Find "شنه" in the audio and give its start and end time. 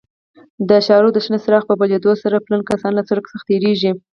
1.25-1.37